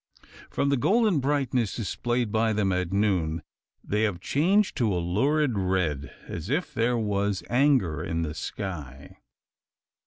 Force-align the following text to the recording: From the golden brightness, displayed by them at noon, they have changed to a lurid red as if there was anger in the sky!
From 0.49 0.69
the 0.69 0.77
golden 0.77 1.19
brightness, 1.19 1.75
displayed 1.75 2.31
by 2.31 2.53
them 2.53 2.71
at 2.71 2.91
noon, 2.91 3.43
they 3.83 4.01
have 4.01 4.19
changed 4.19 4.75
to 4.77 4.91
a 4.91 4.97
lurid 4.97 5.59
red 5.59 6.11
as 6.27 6.49
if 6.49 6.73
there 6.73 6.97
was 6.97 7.43
anger 7.51 8.03
in 8.03 8.23
the 8.23 8.33
sky! 8.33 9.19